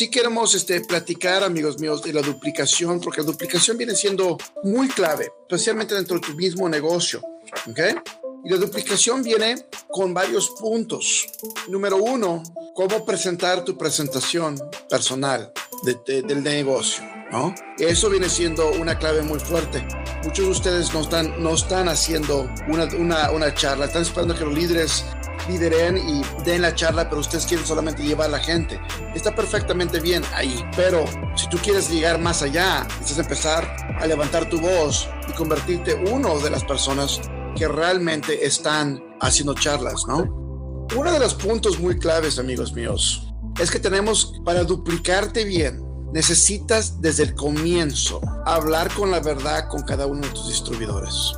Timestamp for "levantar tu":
34.06-34.60